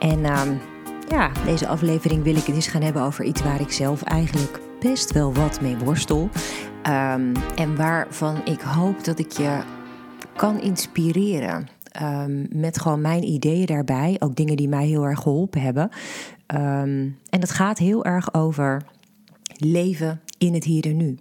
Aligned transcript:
En 0.00 0.24
ehm, 0.24 0.54
ja, 1.08 1.30
deze 1.44 1.66
aflevering 1.66 2.22
wil 2.22 2.36
ik 2.36 2.44
het 2.44 2.54
eens 2.54 2.66
gaan 2.66 2.82
hebben 2.82 3.02
over 3.02 3.24
iets 3.24 3.42
waar 3.42 3.60
ik 3.60 3.72
zelf 3.72 4.02
eigenlijk 4.02 4.60
best 4.80 5.12
wel 5.12 5.34
wat 5.34 5.60
mee 5.60 5.76
worstel. 5.76 6.28
Um, 6.86 7.32
en 7.56 7.76
waarvan 7.76 8.44
ik 8.44 8.60
hoop 8.60 9.04
dat 9.04 9.18
ik 9.18 9.32
je 9.32 9.62
kan 10.36 10.60
inspireren. 10.60 11.68
Um, 12.02 12.46
met 12.50 12.80
gewoon 12.80 13.00
mijn 13.00 13.24
ideeën 13.24 13.66
daarbij. 13.66 14.16
Ook 14.18 14.36
dingen 14.36 14.56
die 14.56 14.68
mij 14.68 14.86
heel 14.86 15.04
erg 15.04 15.20
geholpen 15.20 15.60
hebben. 15.60 15.90
en 16.46 17.40
dat 17.40 17.50
gaat 17.50 17.78
heel 17.78 18.04
erg 18.04 18.34
over 18.34 18.82
leven 19.56 20.20
in 20.38 20.54
het 20.54 20.64
hier 20.64 20.84
en 20.84 20.96
nu. 20.96 21.18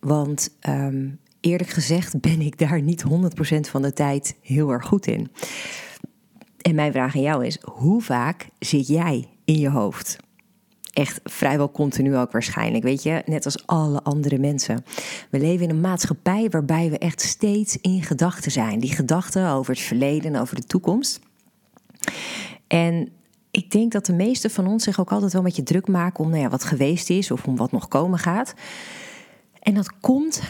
Want 0.00 0.56
eerlijk 1.40 1.70
gezegd 1.70 2.20
ben 2.20 2.40
ik 2.40 2.58
daar 2.58 2.82
niet 2.82 3.04
100% 3.04 3.06
van 3.60 3.82
de 3.82 3.92
tijd 3.92 4.36
heel 4.42 4.70
erg 4.70 4.86
goed 4.86 5.06
in. 5.06 5.30
En 6.58 6.74
mijn 6.74 6.92
vraag 6.92 7.14
aan 7.14 7.22
jou 7.22 7.46
is: 7.46 7.58
hoe 7.62 8.02
vaak 8.02 8.48
zit 8.58 8.86
jij 8.86 9.28
in 9.44 9.58
je 9.58 9.70
hoofd? 9.70 10.16
Echt 10.92 11.20
vrijwel 11.24 11.70
continu 11.70 12.16
ook 12.16 12.32
waarschijnlijk, 12.32 12.84
weet 12.84 13.02
je, 13.02 13.22
net 13.26 13.44
als 13.44 13.66
alle 13.66 14.02
andere 14.02 14.38
mensen. 14.38 14.84
We 15.30 15.38
leven 15.38 15.64
in 15.64 15.70
een 15.70 15.80
maatschappij 15.80 16.48
waarbij 16.50 16.90
we 16.90 16.98
echt 16.98 17.20
steeds 17.20 17.76
in 17.80 18.02
gedachten 18.02 18.50
zijn. 18.50 18.80
Die 18.80 18.94
gedachten 18.94 19.48
over 19.48 19.74
het 19.74 19.82
verleden 19.82 20.34
en 20.34 20.40
over 20.40 20.56
de 20.56 20.66
toekomst. 20.66 21.20
En 22.66 23.08
ik 23.50 23.70
denk 23.70 23.92
dat 23.92 24.06
de 24.06 24.12
meesten 24.12 24.50
van 24.50 24.66
ons 24.66 24.84
zich 24.84 25.00
ook 25.00 25.12
altijd 25.12 25.32
wel 25.32 25.40
een 25.40 25.46
beetje 25.46 25.62
druk 25.62 25.88
maken 25.88 26.24
om 26.24 26.30
nou 26.30 26.42
ja, 26.42 26.48
wat 26.48 26.64
geweest 26.64 27.10
is 27.10 27.30
of 27.30 27.44
om 27.44 27.56
wat 27.56 27.72
nog 27.72 27.88
komen 27.88 28.18
gaat. 28.18 28.54
En 29.60 29.74
dat 29.74 30.00
komt 30.00 30.42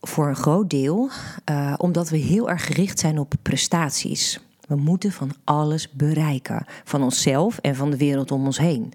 voor 0.00 0.28
een 0.28 0.36
groot 0.36 0.70
deel 0.70 1.10
uh, 1.50 1.74
omdat 1.76 2.08
we 2.08 2.16
heel 2.16 2.50
erg 2.50 2.66
gericht 2.66 2.98
zijn 2.98 3.18
op 3.18 3.34
prestaties. 3.42 4.45
We 4.66 4.76
moeten 4.76 5.12
van 5.12 5.30
alles 5.44 5.90
bereiken. 5.90 6.64
Van 6.84 7.02
onszelf 7.02 7.58
en 7.58 7.74
van 7.74 7.90
de 7.90 7.96
wereld 7.96 8.30
om 8.30 8.44
ons 8.44 8.58
heen. 8.58 8.92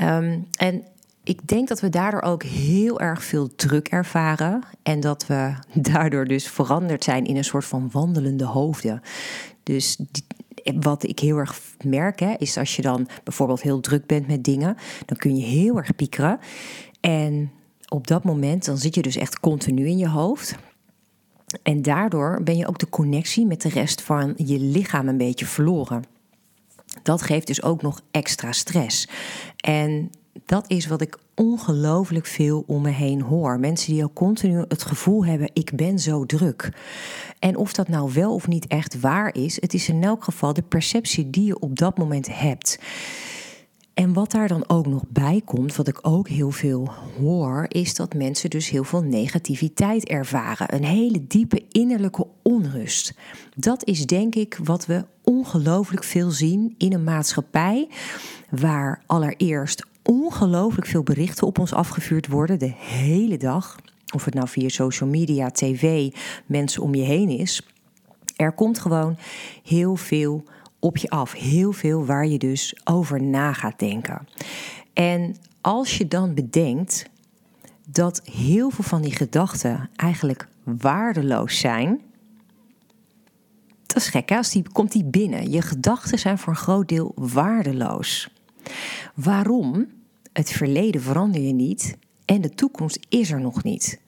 Um, 0.00 0.46
en 0.58 0.84
ik 1.24 1.48
denk 1.48 1.68
dat 1.68 1.80
we 1.80 1.88
daardoor 1.88 2.22
ook 2.22 2.42
heel 2.42 3.00
erg 3.00 3.24
veel 3.24 3.54
druk 3.56 3.88
ervaren. 3.88 4.62
En 4.82 5.00
dat 5.00 5.26
we 5.26 5.54
daardoor 5.92 6.24
dus 6.24 6.48
veranderd 6.48 7.04
zijn 7.04 7.24
in 7.24 7.36
een 7.36 7.44
soort 7.44 7.64
van 7.64 7.88
wandelende 7.92 8.44
hoofden. 8.44 9.02
Dus 9.62 9.98
wat 10.80 11.02
ik 11.02 11.18
heel 11.18 11.36
erg 11.36 11.60
merk, 11.84 12.20
hè, 12.20 12.34
is 12.38 12.56
als 12.56 12.76
je 12.76 12.82
dan 12.82 13.08
bijvoorbeeld 13.24 13.62
heel 13.62 13.80
druk 13.80 14.06
bent 14.06 14.26
met 14.26 14.44
dingen, 14.44 14.76
dan 15.06 15.16
kun 15.16 15.36
je 15.36 15.44
heel 15.44 15.76
erg 15.76 15.96
piekeren. 15.96 16.38
En 17.00 17.50
op 17.88 18.06
dat 18.06 18.24
moment, 18.24 18.64
dan 18.64 18.78
zit 18.78 18.94
je 18.94 19.02
dus 19.02 19.16
echt 19.16 19.40
continu 19.40 19.86
in 19.86 19.98
je 19.98 20.08
hoofd. 20.08 20.56
En 21.62 21.82
daardoor 21.82 22.40
ben 22.42 22.56
je 22.56 22.66
ook 22.66 22.78
de 22.78 22.88
connectie 22.88 23.46
met 23.46 23.62
de 23.62 23.68
rest 23.68 24.02
van 24.02 24.32
je 24.36 24.58
lichaam 24.58 25.08
een 25.08 25.16
beetje 25.16 25.46
verloren. 25.46 26.04
Dat 27.02 27.22
geeft 27.22 27.46
dus 27.46 27.62
ook 27.62 27.82
nog 27.82 28.00
extra 28.10 28.52
stress. 28.52 29.08
En 29.56 30.10
dat 30.46 30.70
is 30.70 30.86
wat 30.86 31.00
ik 31.00 31.18
ongelooflijk 31.34 32.26
veel 32.26 32.64
om 32.66 32.82
me 32.82 32.90
heen 32.90 33.20
hoor. 33.20 33.60
Mensen 33.60 33.92
die 33.92 34.04
ook 34.04 34.14
continu 34.14 34.64
het 34.68 34.82
gevoel 34.82 35.24
hebben: 35.24 35.50
ik 35.52 35.72
ben 35.74 35.98
zo 35.98 36.26
druk. 36.26 36.70
En 37.38 37.56
of 37.56 37.72
dat 37.72 37.88
nou 37.88 38.12
wel 38.12 38.34
of 38.34 38.48
niet 38.48 38.66
echt 38.66 39.00
waar 39.00 39.34
is, 39.34 39.60
het 39.60 39.74
is 39.74 39.88
in 39.88 40.02
elk 40.02 40.24
geval 40.24 40.52
de 40.52 40.62
perceptie 40.62 41.30
die 41.30 41.44
je 41.44 41.58
op 41.58 41.78
dat 41.78 41.98
moment 41.98 42.38
hebt. 42.38 42.78
En 43.96 44.12
wat 44.12 44.30
daar 44.30 44.48
dan 44.48 44.68
ook 44.68 44.86
nog 44.86 45.02
bij 45.08 45.42
komt, 45.44 45.76
wat 45.76 45.88
ik 45.88 45.98
ook 46.02 46.28
heel 46.28 46.50
veel 46.50 46.92
hoor, 47.18 47.66
is 47.68 47.94
dat 47.94 48.14
mensen 48.14 48.50
dus 48.50 48.68
heel 48.68 48.84
veel 48.84 49.02
negativiteit 49.02 50.04
ervaren. 50.08 50.74
Een 50.74 50.84
hele 50.84 51.26
diepe 51.26 51.64
innerlijke 51.70 52.26
onrust. 52.42 53.14
Dat 53.54 53.86
is 53.86 54.06
denk 54.06 54.34
ik 54.34 54.58
wat 54.64 54.86
we 54.86 55.04
ongelooflijk 55.22 56.04
veel 56.04 56.30
zien 56.30 56.74
in 56.78 56.92
een 56.92 57.04
maatschappij 57.04 57.88
waar 58.50 59.02
allereerst 59.06 59.86
ongelooflijk 60.02 60.86
veel 60.86 61.02
berichten 61.02 61.46
op 61.46 61.58
ons 61.58 61.72
afgevuurd 61.72 62.26
worden 62.26 62.58
de 62.58 62.72
hele 62.76 63.36
dag. 63.36 63.76
Of 64.14 64.24
het 64.24 64.34
nou 64.34 64.48
via 64.48 64.68
social 64.68 65.08
media, 65.08 65.50
tv, 65.50 66.10
mensen 66.46 66.82
om 66.82 66.94
je 66.94 67.04
heen 67.04 67.28
is. 67.28 67.66
Er 68.36 68.52
komt 68.52 68.78
gewoon 68.78 69.16
heel 69.62 69.96
veel 69.96 70.44
op 70.86 70.96
je 70.96 71.10
af. 71.10 71.32
Heel 71.32 71.72
veel 71.72 72.04
waar 72.04 72.26
je 72.26 72.38
dus 72.38 72.80
over 72.84 73.22
na 73.22 73.52
gaat 73.52 73.78
denken. 73.78 74.28
En 74.92 75.36
als 75.60 75.98
je 75.98 76.08
dan 76.08 76.34
bedenkt 76.34 77.06
dat 77.88 78.20
heel 78.24 78.70
veel 78.70 78.84
van 78.84 79.02
die 79.02 79.16
gedachten 79.16 79.90
eigenlijk 79.96 80.48
waardeloos 80.62 81.58
zijn. 81.58 82.00
Dat 83.86 83.96
is 83.96 84.08
gek, 84.08 84.28
hè? 84.28 84.36
Als 84.36 84.50
die, 84.50 84.62
komt 84.72 84.92
die 84.92 85.04
binnen. 85.04 85.50
Je 85.50 85.62
gedachten 85.62 86.18
zijn 86.18 86.38
voor 86.38 86.52
een 86.52 86.58
groot 86.58 86.88
deel 86.88 87.12
waardeloos. 87.14 88.30
Waarom? 89.14 89.86
Het 90.32 90.50
verleden 90.50 91.02
verander 91.02 91.40
je 91.40 91.52
niet 91.52 91.96
en 92.24 92.40
de 92.40 92.50
toekomst 92.50 93.06
is 93.08 93.30
er 93.30 93.40
nog 93.40 93.62
niet. 93.62 94.00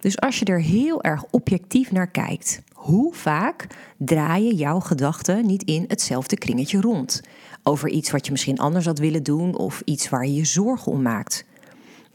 Dus 0.00 0.20
als 0.20 0.38
je 0.38 0.44
er 0.44 0.60
heel 0.60 1.02
erg 1.02 1.24
objectief 1.30 1.92
naar 1.92 2.10
kijkt, 2.10 2.62
hoe 2.72 3.14
vaak 3.14 3.66
draaien 3.96 4.54
jouw 4.54 4.80
gedachten 4.80 5.46
niet 5.46 5.62
in 5.62 5.84
hetzelfde 5.88 6.36
kringetje 6.36 6.80
rond? 6.80 7.20
Over 7.62 7.88
iets 7.88 8.10
wat 8.10 8.26
je 8.26 8.32
misschien 8.32 8.58
anders 8.58 8.84
had 8.84 8.98
willen 8.98 9.22
doen 9.22 9.56
of 9.56 9.82
iets 9.84 10.08
waar 10.08 10.26
je 10.26 10.34
je 10.34 10.44
zorgen 10.44 10.92
om 10.92 11.02
maakt. 11.02 11.44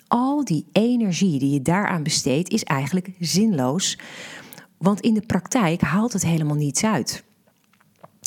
Al 0.08 0.46
die 0.46 0.66
energie 0.72 1.40
die 1.40 1.54
je 1.54 1.62
daaraan 1.62 2.04
besteedt 2.04 2.50
is 2.50 2.64
eigenlijk 2.64 3.10
zinloos, 3.20 3.98
want 4.78 5.00
in 5.00 5.14
de 5.14 5.24
praktijk 5.28 5.82
haalt 5.82 6.14
het 6.14 6.26
helemaal 6.26 6.56
niets 6.56 6.84
uit. 6.84 7.24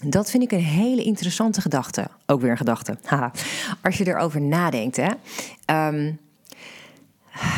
Dat 0.04 0.30
vind 0.30 0.42
ik 0.42 0.52
een 0.52 0.58
hele 0.58 1.02
interessante 1.02 1.60
gedachte. 1.60 2.06
Ook 2.26 2.40
weer 2.40 2.50
een 2.50 2.56
gedachte. 2.56 2.98
Haha. 3.04 3.32
Als 3.82 3.98
je 3.98 4.06
erover 4.06 4.40
nadenkt. 4.40 4.96
Hè. 4.96 5.10
Um, 5.88 6.18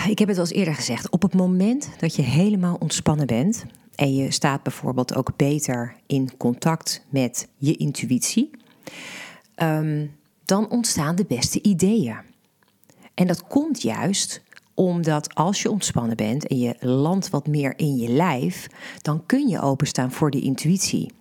ik 0.09 0.19
heb 0.19 0.29
het 0.29 0.37
al 0.37 0.43
eens 0.43 0.53
eerder 0.53 0.75
gezegd. 0.75 1.11
Op 1.11 1.23
het 1.23 1.35
moment 1.35 1.89
dat 1.99 2.15
je 2.15 2.23
helemaal 2.23 2.77
ontspannen 2.81 3.27
bent 3.27 3.65
en 3.95 4.15
je 4.15 4.31
staat 4.31 4.63
bijvoorbeeld 4.63 5.15
ook 5.15 5.37
beter 5.37 5.95
in 6.07 6.37
contact 6.37 7.05
met 7.09 7.49
je 7.57 7.77
intuïtie, 7.77 8.51
ehm, 9.55 10.07
dan 10.45 10.71
ontstaan 10.71 11.17
de 11.17 11.25
beste 11.25 11.63
ideeën. 11.63 12.17
En 13.15 13.27
dat 13.27 13.47
komt 13.47 13.83
juist 13.83 14.43
omdat 14.75 15.35
als 15.35 15.63
je 15.63 15.71
ontspannen 15.71 16.17
bent 16.17 16.47
en 16.47 16.59
je 16.59 16.77
landt 16.81 17.31
wat 17.31 17.47
meer 17.47 17.73
in 17.77 17.97
je 17.97 18.09
lijf, 18.09 18.67
dan 19.03 19.27
kun 19.27 19.49
je 19.49 19.61
openstaan 19.61 20.13
voor 20.13 20.31
die 20.31 20.43
intuïtie. 20.43 21.13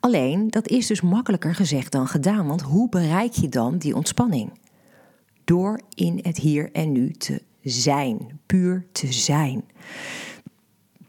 Alleen, 0.00 0.48
dat 0.50 0.68
is 0.68 0.86
dus 0.86 1.00
makkelijker 1.00 1.54
gezegd 1.54 1.92
dan 1.92 2.08
gedaan, 2.08 2.46
want 2.46 2.62
hoe 2.62 2.88
bereik 2.88 3.32
je 3.32 3.48
dan 3.48 3.78
die 3.78 3.94
ontspanning? 3.94 4.50
Door 5.44 5.80
in 5.94 6.18
het 6.22 6.38
hier 6.38 6.72
en 6.72 6.92
nu 6.92 7.12
te 7.12 7.42
zijn, 7.62 8.40
puur 8.46 8.86
te 8.92 9.12
zijn. 9.12 9.64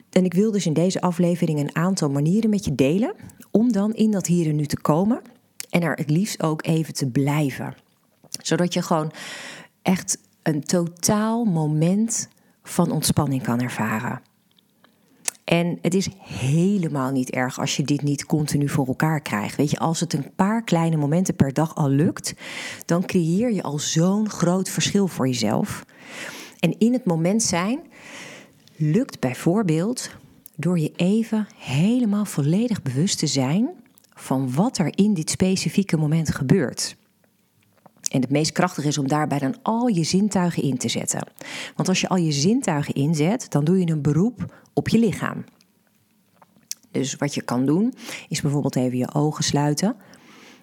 En 0.10 0.26
ik 0.26 0.34
wil 0.34 0.52
dus 0.52 0.66
in 0.66 0.74
deze 0.74 1.02
aflevering 1.02 1.60
een 1.60 1.76
aantal 1.76 2.10
manieren 2.10 2.50
met 2.50 2.66
je 2.66 2.76
delen 2.76 3.14
om 3.52 3.72
dan 3.72 3.94
in 3.94 4.12
dat 4.12 4.28
hier 4.28 4.48
en 4.48 4.56
nu 4.56 4.66
te 4.66 4.82
komen 4.82 5.22
en 5.70 5.82
er 5.82 5.94
het 5.94 6.10
liefst 6.10 6.44
ook 6.44 6.66
even 6.66 6.94
te 6.94 7.08
blijven. 7.10 7.76
Zodat 8.42 8.74
je 8.74 8.82
gewoon 8.82 9.12
echt 9.82 10.18
een 10.44 10.64
totaal 10.64 11.46
moment 11.46 12.28
van 12.64 12.92
ontspanning 12.92 13.44
kan 13.44 13.62
ervaren. 13.62 14.22
En 15.44 15.78
het 15.82 15.94
is 15.94 16.10
helemaal 16.22 17.12
niet 17.12 17.30
erg 17.30 17.60
als 17.60 17.78
je 17.78 17.84
dit 17.84 18.02
niet 18.02 18.26
continu 18.26 18.70
voor 18.70 18.88
elkaar 18.88 19.22
krijgt. 19.22 19.56
Weet 19.56 19.72
je, 19.72 19.80
als 19.80 20.00
het 20.00 20.14
een 20.14 20.32
paar 20.36 20.64
kleine 20.64 20.98
momenten 20.98 21.36
per 21.36 21.54
dag 21.54 21.76
al 21.76 21.90
lukt, 21.90 22.34
dan 22.86 23.06
creëer 23.06 23.52
je 23.52 23.64
al 23.64 23.80
zo'n 23.80 24.30
groot 24.30 24.70
verschil 24.70 25.08
voor 25.08 25.28
jezelf. 25.28 25.86
En 26.60 26.78
in 26.78 26.94
het 26.94 27.06
moment 27.06 27.44
zijn 27.44 27.80
lukt 28.76 29.20
bijvoorbeeld 29.20 30.10
door 30.56 30.80
je 30.80 30.92
even 30.96 31.48
helemaal 31.56 32.26
volledig 32.26 32.82
bewust 32.82 33.20
te 33.20 33.28
zijn 33.28 33.70
van 34.14 34.54
wat 34.54 34.78
er 34.78 34.98
in 34.98 35.14
dit 35.14 35.30
specifieke 35.30 35.98
moment 35.98 36.36
gebeurt. 36.36 36.98
En 38.12 38.22
het 38.22 38.30
meest 38.30 38.52
krachtig 38.52 38.86
is 38.86 38.98
om 38.98 39.08
daarbij 39.08 39.40
dan 39.40 39.56
al 39.62 39.88
je 39.88 40.04
zintuigen 40.04 40.64
in 40.64 40.78
te 40.78 40.90
zetten. 40.90 41.28
Want 41.76 41.88
als 41.88 42.02
je 42.02 42.10
al 42.10 42.18
je 42.18 42.32
zintuigen 42.32 42.94
inzet, 42.94 43.52
dan 43.52 43.64
doe 43.64 43.80
je 43.80 43.92
een 43.92 44.02
beroep 44.02 44.54
op 44.74 44.88
je 44.88 45.00
lichaam. 45.00 45.44
Dus 46.92 47.16
wat 47.16 47.34
je 47.34 47.42
kan 47.42 47.66
doen, 47.66 47.94
is 48.30 48.42
bijvoorbeeld 48.42 48.76
even 48.76 48.98
je 48.98 49.14
ogen 49.14 49.44
sluiten. 49.44 49.96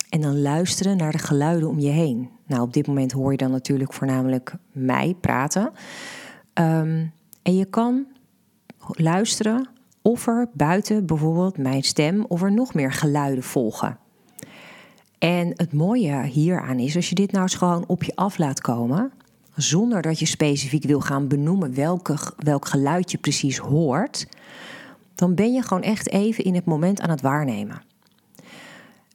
En 0.09 0.21
dan 0.21 0.41
luisteren 0.43 0.97
naar 0.97 1.13
de 1.13 1.19
geluiden 1.19 1.69
om 1.69 1.79
je 1.79 1.91
heen. 1.91 2.31
Nou, 2.47 2.63
op 2.63 2.73
dit 2.73 2.87
moment 2.87 3.13
hoor 3.13 3.31
je 3.31 3.37
dan 3.37 3.51
natuurlijk 3.51 3.93
voornamelijk 3.93 4.55
mij 4.73 5.17
praten. 5.21 5.73
Ehm, 6.53 7.07
en 7.43 7.57
je 7.57 7.65
kan 7.65 8.07
luisteren 8.87 9.69
of 10.03 10.27
er 10.27 10.49
buiten 10.53 11.07
bijvoorbeeld 11.07 11.59
mijn 11.59 11.83
stem 11.83 12.25
of 12.29 12.43
er 12.43 12.53
nog 12.53 12.75
meer 12.75 12.93
geluiden 12.93 13.45
volgen. 13.45 13.99
En 15.19 15.53
het 15.55 15.73
mooie 15.73 16.23
hieraan 16.23 16.79
is, 16.79 16.97
als 16.97 17.09
je 17.09 17.15
dit 17.15 17.33
nou 17.33 17.43
eens 17.43 17.55
gewoon 17.55 17.85
op 17.87 18.03
je 18.03 18.17
af 18.17 18.39
laat 18.39 18.61
komen, 18.61 19.13
zonder 19.55 20.03
dat 20.03 20.19
je 20.19 20.27
specifiek 20.27 20.85
wil 20.85 21.01
gaan 21.01 21.29
benoemen 21.29 21.75
welke, 21.75 22.17
welk 22.37 22.67
geluid 22.67 23.11
je 23.11 23.19
precies 23.19 23.59
hoort, 23.59 24.27
dan 25.15 25.35
ben 25.35 25.53
je 25.53 25.63
gewoon 25.63 25.83
echt 25.83 26.11
even 26.11 26.45
in 26.45 26.55
het 26.55 26.65
moment 26.65 27.01
aan 27.01 27.11
het 27.11 27.21
waarnemen. 27.21 27.83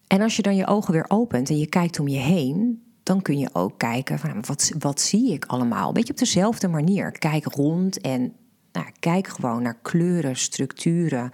En 0.08 0.22
als 0.22 0.36
je 0.36 0.42
dan 0.42 0.56
je 0.56 0.68
ogen 0.68 0.94
weer 0.94 1.06
opent 1.08 1.50
en 1.50 1.58
je 1.58 1.68
kijkt 1.68 2.00
om 2.00 2.08
je 2.08 2.20
heen, 2.20 2.84
dan 3.04 3.22
kun 3.22 3.38
je 3.38 3.50
ook 3.54 3.78
kijken 3.78 4.20
van 4.20 4.44
wat, 4.48 4.72
wat 4.80 5.02
zie 5.02 5.34
ik 5.34 5.46
allemaal. 5.46 5.88
Een 5.88 5.94
beetje 5.94 6.14
op 6.14 6.20
dezelfde 6.20 6.68
manier. 6.68 7.12
Kijk 7.12 7.46
rond 7.46 8.02
en 8.02 8.34
nou, 8.72 8.86
kijk 9.00 9.28
gewoon 9.28 9.62
naar 9.62 9.78
kleuren, 9.82 10.36
structuren. 10.36 11.32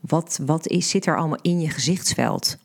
Wat, 0.00 0.40
wat 0.46 0.66
is, 0.66 0.90
zit 0.90 1.06
er 1.06 1.16
allemaal 1.16 1.38
in 1.42 1.60
je 1.60 1.70
gezichtsveld? 1.70 2.56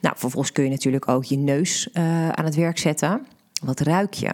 Nou, 0.00 0.16
vervolgens 0.18 0.52
kun 0.52 0.64
je 0.64 0.70
natuurlijk 0.70 1.08
ook 1.08 1.24
je 1.24 1.36
neus 1.36 1.88
uh, 1.92 2.28
aan 2.28 2.44
het 2.44 2.54
werk 2.54 2.78
zetten. 2.78 3.26
Wat 3.64 3.80
ruik 3.80 4.14
je? 4.14 4.30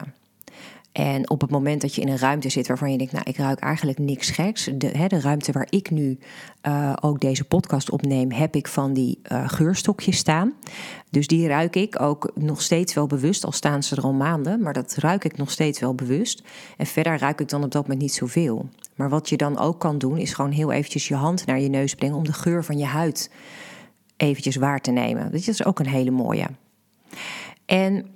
En 0.93 1.31
op 1.31 1.41
het 1.41 1.51
moment 1.51 1.81
dat 1.81 1.95
je 1.95 2.01
in 2.01 2.09
een 2.09 2.19
ruimte 2.19 2.49
zit 2.49 2.67
waarvan 2.67 2.91
je 2.91 2.99
denkt, 2.99 3.13
nou, 3.13 3.25
ik 3.29 3.37
ruik 3.37 3.59
eigenlijk 3.59 3.99
niks 3.99 4.31
geks. 4.31 4.71
De, 4.75 4.87
hè, 4.87 5.07
de 5.07 5.21
ruimte 5.21 5.53
waar 5.53 5.67
ik 5.71 5.91
nu 5.91 6.19
uh, 6.67 6.93
ook 7.01 7.21
deze 7.21 7.45
podcast 7.45 7.91
opneem, 7.91 8.33
heb 8.33 8.57
ik 8.57 8.69
van 8.69 8.93
die 8.93 9.21
uh, 9.33 9.49
geurstokjes 9.49 10.17
staan. 10.17 10.53
Dus 11.11 11.27
die 11.27 11.49
ruik 11.49 11.77
ik 11.77 12.01
ook 12.01 12.31
nog 12.35 12.63
steeds 12.63 12.95
wel 12.95 13.07
bewust, 13.07 13.45
al 13.45 13.53
staan 13.53 13.83
ze 13.83 13.97
er 13.97 14.03
al 14.03 14.13
maanden, 14.13 14.63
maar 14.63 14.73
dat 14.73 14.95
ruik 14.95 15.25
ik 15.25 15.37
nog 15.37 15.51
steeds 15.51 15.81
wel 15.81 15.95
bewust. 15.95 16.43
En 16.77 16.87
verder 16.87 17.19
ruik 17.19 17.41
ik 17.41 17.49
dan 17.49 17.65
op 17.65 17.71
dat 17.71 17.83
moment 17.83 18.01
niet 18.01 18.15
zoveel. 18.15 18.69
Maar 18.95 19.09
wat 19.09 19.29
je 19.29 19.37
dan 19.37 19.59
ook 19.59 19.81
kan 19.81 19.99
doen, 19.99 20.19
is 20.19 20.35
gewoon 20.35 20.51
heel 20.51 20.73
eventjes 20.73 21.09
je 21.09 21.15
hand 21.15 21.47
naar 21.47 21.61
je 21.61 21.69
neus 21.69 21.95
brengen 21.95 22.17
om 22.17 22.25
de 22.25 22.33
geur 22.33 22.65
van 22.65 22.79
je 22.79 22.87
huid 22.87 23.31
eventjes 24.17 24.57
waar 24.57 24.81
te 24.81 24.91
nemen. 24.91 25.33
Dat 25.33 25.47
is 25.47 25.65
ook 25.65 25.79
een 25.79 25.87
hele 25.89 26.11
mooie. 26.11 26.47
En 27.65 28.07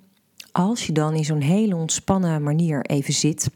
als 0.57 0.87
je 0.87 0.93
dan 0.93 1.15
in 1.15 1.25
zo'n 1.25 1.41
hele 1.41 1.77
ontspannen 1.77 2.43
manier 2.43 2.83
even 2.83 3.15
zit, 3.15 3.51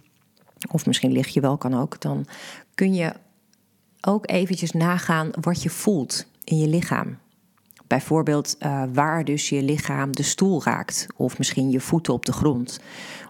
of 0.71 0.87
misschien 0.87 1.13
lig 1.13 1.29
je 1.29 1.41
wel, 1.41 1.59
kan 1.59 1.75
ook, 1.75 2.01
dan 2.01 2.27
kun 2.75 2.95
je 2.95 3.13
ook 4.01 4.31
eventjes 4.31 4.71
nagaan 4.71 5.31
wat 5.41 5.63
je 5.63 5.71
voelt 5.71 6.27
in 6.45 6.59
je 6.59 6.69
lichaam. 6.69 7.19
Bijvoorbeeld 7.87 8.57
uh, 8.59 8.83
waar 8.93 9.25
dus 9.25 9.49
je 9.49 9.63
lichaam 9.63 10.13
de 10.13 10.23
stoel 10.23 10.65
raakt, 10.65 11.07
of 11.17 11.39
misschien 11.39 11.71
je 11.71 11.81
voeten 11.81 12.13
op 12.13 12.25
de 12.25 12.33
grond, 12.33 12.81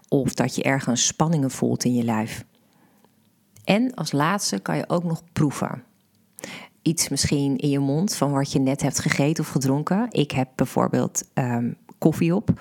of 0.07 0.33
dat 0.33 0.55
je 0.55 0.63
ergens 0.63 1.05
spanningen 1.05 1.51
voelt 1.51 1.83
in 1.83 1.93
je 1.93 2.03
lijf. 2.03 2.45
En 3.63 3.93
als 3.93 4.11
laatste 4.11 4.59
kan 4.59 4.77
je 4.77 4.89
ook 4.89 5.03
nog 5.03 5.23
proeven. 5.33 5.83
Iets 6.81 7.09
misschien 7.09 7.57
in 7.57 7.69
je 7.69 7.79
mond 7.79 8.15
van 8.15 8.31
wat 8.31 8.51
je 8.51 8.59
net 8.59 8.81
hebt 8.81 8.99
gegeten 8.99 9.43
of 9.43 9.49
gedronken. 9.49 10.07
Ik 10.09 10.31
heb 10.31 10.49
bijvoorbeeld 10.55 11.23
um, 11.33 11.77
koffie 11.97 12.35
op. 12.35 12.53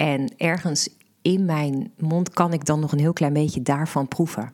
En 0.00 0.34
ergens 0.36 0.88
in 1.22 1.44
mijn 1.44 1.92
mond 1.98 2.30
kan 2.30 2.52
ik 2.52 2.64
dan 2.64 2.80
nog 2.80 2.92
een 2.92 2.98
heel 2.98 3.12
klein 3.12 3.32
beetje 3.32 3.62
daarvan 3.62 4.08
proeven. 4.08 4.52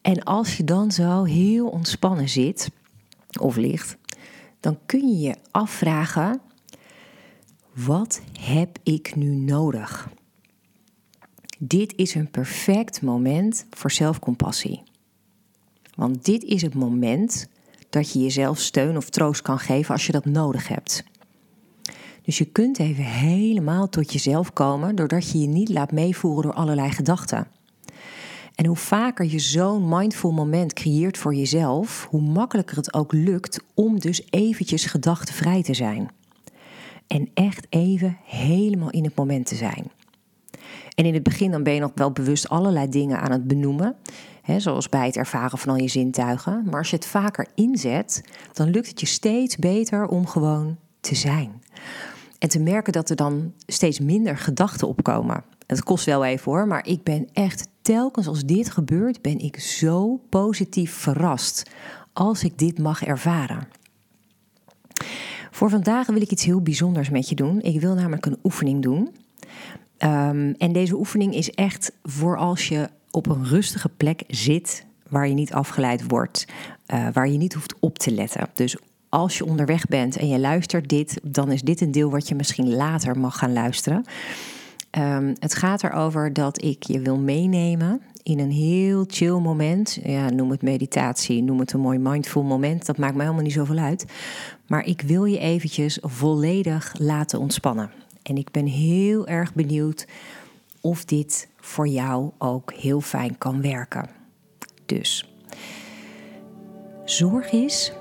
En 0.00 0.22
als 0.22 0.56
je 0.56 0.64
dan 0.64 0.92
zo 0.92 1.24
heel 1.24 1.68
ontspannen 1.68 2.28
zit 2.28 2.70
of 3.40 3.56
ligt, 3.56 3.96
dan 4.60 4.78
kun 4.86 5.08
je 5.08 5.18
je 5.18 5.34
afvragen: 5.50 6.40
wat 7.74 8.20
heb 8.40 8.78
ik 8.82 9.16
nu 9.16 9.34
nodig? 9.34 10.08
Dit 11.58 11.94
is 11.96 12.14
een 12.14 12.30
perfect 12.30 13.02
moment 13.02 13.66
voor 13.70 13.90
zelfcompassie. 13.90 14.82
Want 15.94 16.24
dit 16.24 16.42
is 16.42 16.62
het 16.62 16.74
moment 16.74 17.48
dat 17.90 18.12
je 18.12 18.18
jezelf 18.18 18.58
steun 18.58 18.96
of 18.96 19.10
troost 19.10 19.42
kan 19.42 19.58
geven 19.58 19.92
als 19.92 20.06
je 20.06 20.12
dat 20.12 20.24
nodig 20.24 20.68
hebt. 20.68 21.04
Dus 22.24 22.38
je 22.38 22.44
kunt 22.44 22.78
even 22.78 23.04
helemaal 23.04 23.88
tot 23.88 24.12
jezelf 24.12 24.52
komen 24.52 24.96
doordat 24.96 25.30
je 25.30 25.38
je 25.38 25.46
niet 25.46 25.68
laat 25.68 25.92
meevoeren 25.92 26.42
door 26.42 26.52
allerlei 26.52 26.90
gedachten. 26.90 27.46
En 28.54 28.66
hoe 28.66 28.76
vaker 28.76 29.24
je 29.24 29.38
zo'n 29.38 29.88
mindful 29.88 30.32
moment 30.32 30.72
creëert 30.72 31.18
voor 31.18 31.34
jezelf, 31.34 32.06
hoe 32.10 32.20
makkelijker 32.20 32.76
het 32.76 32.94
ook 32.94 33.12
lukt 33.12 33.64
om 33.74 33.98
dus 33.98 34.26
eventjes 34.30 34.84
gedachtenvrij 34.84 35.62
te 35.62 35.74
zijn. 35.74 36.10
En 37.06 37.30
echt 37.34 37.66
even 37.68 38.16
helemaal 38.24 38.90
in 38.90 39.04
het 39.04 39.16
moment 39.16 39.46
te 39.46 39.54
zijn. 39.54 39.90
En 40.94 41.04
in 41.04 41.14
het 41.14 41.22
begin 41.22 41.50
dan 41.50 41.62
ben 41.62 41.74
je 41.74 41.80
nog 41.80 41.92
wel 41.94 42.12
bewust 42.12 42.48
allerlei 42.48 42.88
dingen 42.88 43.20
aan 43.20 43.32
het 43.32 43.46
benoemen. 43.46 43.96
Hè, 44.42 44.60
zoals 44.60 44.88
bij 44.88 45.06
het 45.06 45.16
ervaren 45.16 45.58
van 45.58 45.72
al 45.72 45.80
je 45.80 45.88
zintuigen. 45.88 46.62
Maar 46.64 46.78
als 46.78 46.90
je 46.90 46.96
het 46.96 47.06
vaker 47.06 47.46
inzet, 47.54 48.24
dan 48.52 48.70
lukt 48.70 48.88
het 48.88 49.00
je 49.00 49.06
steeds 49.06 49.56
beter 49.56 50.06
om 50.06 50.26
gewoon 50.26 50.76
te 51.00 51.14
zijn. 51.14 51.62
En 52.44 52.50
te 52.50 52.58
merken 52.58 52.92
dat 52.92 53.10
er 53.10 53.16
dan 53.16 53.52
steeds 53.66 54.00
minder 54.00 54.38
gedachten 54.38 54.88
opkomen. 54.88 55.44
Het 55.66 55.82
kost 55.82 56.04
wel 56.04 56.24
even 56.24 56.52
hoor, 56.52 56.66
maar 56.66 56.86
ik 56.86 57.02
ben 57.02 57.28
echt 57.32 57.68
telkens 57.82 58.26
als 58.26 58.44
dit 58.44 58.70
gebeurt, 58.70 59.22
ben 59.22 59.38
ik 59.38 59.60
zo 59.60 60.20
positief 60.28 60.92
verrast 60.92 61.70
als 62.12 62.44
ik 62.44 62.58
dit 62.58 62.78
mag 62.78 63.04
ervaren. 63.04 63.68
Voor 65.50 65.70
vandaag 65.70 66.06
wil 66.06 66.20
ik 66.20 66.30
iets 66.30 66.44
heel 66.44 66.60
bijzonders 66.60 67.10
met 67.10 67.28
je 67.28 67.34
doen. 67.34 67.60
Ik 67.60 67.80
wil 67.80 67.94
namelijk 67.94 68.26
een 68.26 68.38
oefening 68.42 68.82
doen. 68.82 69.14
Um, 69.98 70.54
en 70.58 70.72
deze 70.72 70.96
oefening 70.96 71.34
is 71.34 71.50
echt 71.50 71.92
voor 72.02 72.36
als 72.36 72.68
je 72.68 72.88
op 73.10 73.26
een 73.26 73.44
rustige 73.44 73.88
plek 73.88 74.22
zit, 74.28 74.86
waar 75.08 75.28
je 75.28 75.34
niet 75.34 75.52
afgeleid 75.52 76.04
wordt, 76.06 76.46
uh, 76.94 77.08
waar 77.12 77.28
je 77.28 77.38
niet 77.38 77.54
hoeft 77.54 77.74
op 77.80 77.98
te 77.98 78.10
letten. 78.10 78.48
Dus 78.54 78.76
als 79.14 79.38
je 79.38 79.44
onderweg 79.44 79.86
bent 79.86 80.16
en 80.16 80.28
je 80.28 80.38
luistert 80.38 80.88
dit, 80.88 81.20
dan 81.22 81.52
is 81.52 81.62
dit 81.62 81.80
een 81.80 81.90
deel 81.90 82.10
wat 82.10 82.28
je 82.28 82.34
misschien 82.34 82.74
later 82.74 83.18
mag 83.18 83.38
gaan 83.38 83.52
luisteren. 83.52 84.04
Um, 84.98 85.34
het 85.38 85.54
gaat 85.54 85.82
erover 85.82 86.32
dat 86.32 86.62
ik 86.62 86.82
je 86.82 87.00
wil 87.00 87.18
meenemen 87.18 88.00
in 88.22 88.38
een 88.38 88.50
heel 88.50 89.04
chill 89.08 89.38
moment. 89.38 89.98
Ja, 90.02 90.30
noem 90.30 90.50
het 90.50 90.62
meditatie, 90.62 91.42
noem 91.42 91.58
het 91.58 91.72
een 91.72 91.80
mooi 91.80 91.98
mindful 91.98 92.42
moment. 92.42 92.86
Dat 92.86 92.98
maakt 92.98 93.14
mij 93.14 93.24
helemaal 93.24 93.44
niet 93.44 93.54
zoveel 93.54 93.78
uit. 93.78 94.06
Maar 94.66 94.86
ik 94.86 95.00
wil 95.00 95.24
je 95.24 95.38
eventjes 95.38 95.98
volledig 96.02 96.94
laten 96.98 97.38
ontspannen. 97.38 97.90
En 98.22 98.36
ik 98.36 98.50
ben 98.50 98.66
heel 98.66 99.26
erg 99.26 99.54
benieuwd 99.54 100.06
of 100.80 101.04
dit 101.04 101.48
voor 101.56 101.88
jou 101.88 102.30
ook 102.38 102.72
heel 102.72 103.00
fijn 103.00 103.38
kan 103.38 103.62
werken. 103.62 104.08
Dus 104.86 105.34
zorg 107.04 107.52
eens 107.52 107.92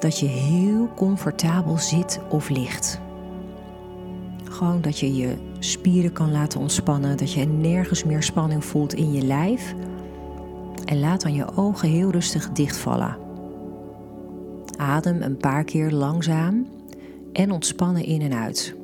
dat 0.00 0.18
je 0.18 0.26
heel 0.26 0.88
comfortabel 0.96 1.78
zit 1.78 2.20
of 2.28 2.48
ligt. 2.48 3.00
Gewoon 4.44 4.80
dat 4.80 4.98
je 4.98 5.14
je 5.14 5.36
spieren 5.58 6.12
kan 6.12 6.32
laten 6.32 6.60
ontspannen, 6.60 7.16
dat 7.16 7.32
je 7.32 7.46
nergens 7.46 8.04
meer 8.04 8.22
spanning 8.22 8.64
voelt 8.64 8.94
in 8.94 9.12
je 9.12 9.22
lijf. 9.22 9.74
En 10.84 11.00
laat 11.00 11.22
dan 11.22 11.34
je 11.34 11.56
ogen 11.56 11.88
heel 11.88 12.10
rustig 12.10 12.50
dichtvallen. 12.52 13.16
Adem 14.76 15.22
een 15.22 15.36
paar 15.36 15.64
keer 15.64 15.90
langzaam 15.90 16.66
en 17.32 17.52
ontspannen 17.52 18.04
in 18.04 18.20
en 18.20 18.34
uit. 18.34 18.76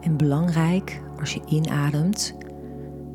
En 0.00 0.16
belangrijk, 0.16 1.02
als 1.20 1.34
je 1.34 1.40
inademt, 1.46 2.34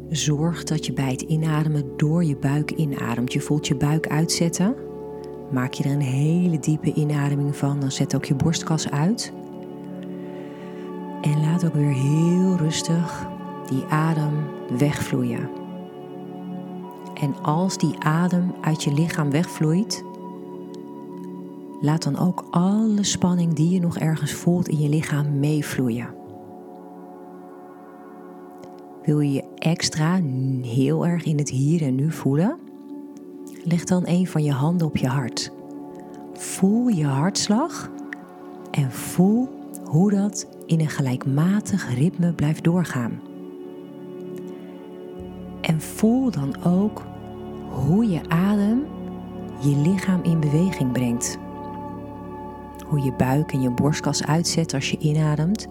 zorg 0.10 0.64
dat 0.64 0.86
je 0.86 0.94
bij 0.94 1.12
het 1.12 1.22
inademen 1.22 1.84
door 1.98 2.24
je 2.24 2.36
buik 2.36 2.72
inademt. 2.72 3.34
Je 3.34 3.42
voelt 3.42 3.68
je 3.68 3.76
buik 3.76 4.08
uitzetten. 4.08 4.76
Maak 5.54 5.74
je 5.74 5.84
er 5.84 5.92
een 5.92 6.02
hele 6.02 6.60
diepe 6.60 6.94
inademing 6.94 7.56
van, 7.56 7.80
dan 7.80 7.92
zet 7.92 8.16
ook 8.16 8.26
je 8.26 8.36
borstkas 8.36 8.90
uit. 8.90 9.34
En 11.22 11.42
laat 11.42 11.66
ook 11.66 11.74
weer 11.74 11.94
heel 11.94 12.56
rustig 12.56 13.28
die 13.70 13.84
adem 13.86 14.34
wegvloeien. 14.78 15.50
En 17.14 17.36
als 17.42 17.78
die 17.78 17.96
adem 18.00 18.54
uit 18.62 18.84
je 18.84 18.94
lichaam 18.94 19.32
wegvloeit, 19.32 20.04
laat 21.82 22.04
dan 22.04 22.18
ook 22.18 22.46
alle 22.50 23.04
spanning 23.04 23.54
die 23.54 23.70
je 23.70 23.80
nog 23.80 23.98
ergens 23.98 24.34
voelt 24.34 24.68
in 24.68 24.80
je 24.80 24.90
lichaam 24.90 25.40
meevloeien. 25.40 26.14
Wil 29.04 29.20
je 29.20 29.32
je 29.32 29.44
extra 29.58 30.20
heel 30.62 31.06
erg 31.06 31.24
in 31.24 31.38
het 31.38 31.50
hier 31.50 31.82
en 31.82 31.96
nu 31.96 32.12
voelen? 32.12 32.63
Leg 33.64 33.84
dan 33.84 34.04
een 34.06 34.28
van 34.28 34.44
je 34.44 34.52
handen 34.52 34.88
op 34.88 34.98
je 34.98 35.08
hart. 35.08 35.52
Voel 36.34 36.88
je 36.88 37.06
hartslag 37.06 37.90
en 38.72 38.92
voel 38.92 39.50
hoe 39.84 40.12
dat 40.12 40.48
in 40.66 40.80
een 40.80 40.90
gelijkmatig 40.90 41.96
ritme 41.96 42.34
blijft 42.34 42.64
doorgaan. 42.64 43.22
En 45.62 45.82
voel 45.82 46.32
dan 46.32 46.64
ook 46.64 47.04
hoe 47.70 48.10
je 48.10 48.30
adem 48.30 48.86
je 49.62 49.76
lichaam 49.76 50.24
in 50.24 50.40
beweging 50.40 50.92
brengt. 50.92 51.38
hoe 52.88 53.04
je 53.04 53.14
buik 53.14 53.52
en 53.52 53.62
je 53.62 53.72
borstkas 53.72 54.26
uitzet 54.26 54.74
als 54.74 54.92
je 54.92 54.98
inademt 54.98 55.68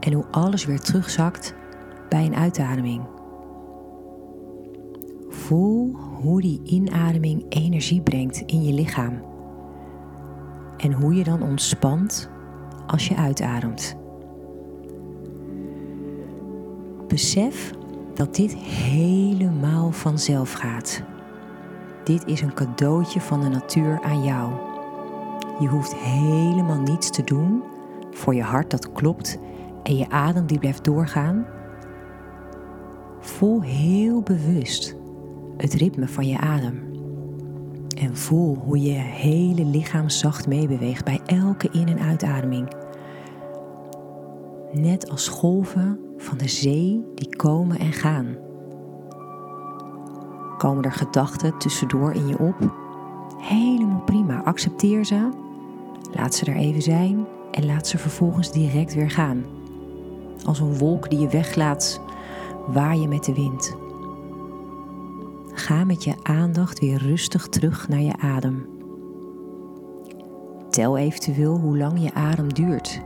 en 0.00 0.12
hoe 0.12 0.24
alles 0.30 0.64
weer 0.64 0.80
terugzakt 0.80 1.54
bij 2.08 2.24
een 2.26 2.34
uitademing. 2.34 3.02
Voel 5.28 5.96
hoe 6.26 6.40
die 6.40 6.60
inademing 6.64 7.44
energie 7.48 8.00
brengt 8.00 8.40
in 8.46 8.64
je 8.64 8.72
lichaam 8.72 9.22
en 10.76 10.92
hoe 10.92 11.14
je 11.14 11.24
dan 11.24 11.42
ontspant 11.42 12.30
als 12.86 13.08
je 13.08 13.16
uitademt. 13.16 13.96
Besef 17.08 17.72
dat 18.14 18.34
dit 18.34 18.54
helemaal 18.56 19.90
vanzelf 19.90 20.52
gaat. 20.52 21.02
Dit 22.04 22.24
is 22.26 22.40
een 22.40 22.54
cadeautje 22.54 23.20
van 23.20 23.40
de 23.40 23.48
natuur 23.48 24.00
aan 24.02 24.22
jou. 24.24 24.52
Je 25.60 25.68
hoeft 25.68 25.94
helemaal 25.94 26.80
niets 26.80 27.10
te 27.10 27.24
doen 27.24 27.62
voor 28.10 28.34
je 28.34 28.42
hart 28.42 28.70
dat 28.70 28.92
klopt 28.92 29.38
en 29.82 29.96
je 29.96 30.10
adem 30.10 30.46
die 30.46 30.58
blijft 30.58 30.84
doorgaan. 30.84 31.46
Voel 33.20 33.62
heel 33.62 34.22
bewust 34.22 34.96
het 35.56 35.74
ritme 35.74 36.08
van 36.08 36.28
je 36.28 36.38
adem. 36.38 36.82
En 37.98 38.16
voel 38.16 38.54
hoe 38.54 38.80
je 38.80 38.92
hele 38.92 39.64
lichaam 39.64 40.08
zacht 40.08 40.46
meebeweegt 40.46 41.04
bij 41.04 41.20
elke 41.26 41.68
in- 41.72 41.88
en 41.88 42.00
uitademing. 42.00 42.68
Net 44.72 45.10
als 45.10 45.28
golven 45.28 45.98
van 46.16 46.38
de 46.38 46.48
zee 46.48 47.04
die 47.14 47.36
komen 47.36 47.78
en 47.78 47.92
gaan. 47.92 48.36
Komen 50.58 50.84
er 50.84 50.92
gedachten 50.92 51.58
tussendoor 51.58 52.12
in 52.12 52.26
je 52.26 52.38
op? 52.38 52.74
Helemaal 53.38 54.02
prima, 54.04 54.42
accepteer 54.42 55.04
ze. 55.04 55.28
Laat 56.12 56.34
ze 56.34 56.44
er 56.44 56.56
even 56.56 56.82
zijn 56.82 57.26
en 57.50 57.66
laat 57.66 57.86
ze 57.86 57.98
vervolgens 57.98 58.52
direct 58.52 58.94
weer 58.94 59.10
gaan. 59.10 59.44
Als 60.44 60.60
een 60.60 60.78
wolk 60.78 61.10
die 61.10 61.18
je 61.18 61.28
weglaat, 61.28 62.00
waar 62.66 62.96
je 62.96 63.08
met 63.08 63.24
de 63.24 63.34
wind. 63.34 63.76
Ga 65.66 65.84
met 65.84 66.04
je 66.04 66.14
aandacht 66.22 66.78
weer 66.78 66.98
rustig 66.98 67.48
terug 67.48 67.88
naar 67.88 68.00
je 68.00 68.16
adem. 68.18 68.66
Tel 70.70 70.96
eventueel 70.96 71.58
hoe 71.58 71.78
lang 71.78 72.02
je 72.02 72.14
adem 72.14 72.54
duurt. 72.54 73.00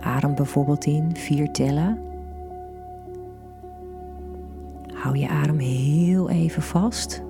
Adem 0.00 0.34
bijvoorbeeld 0.34 0.84
in 0.84 1.16
vier 1.16 1.52
tellen. 1.52 1.98
Hou 4.94 5.18
je 5.18 5.28
adem 5.28 5.58
heel 5.58 6.30
even 6.30 6.62
vast. 6.62 7.22